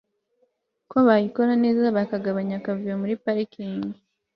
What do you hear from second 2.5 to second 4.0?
akavuyo muri parikingi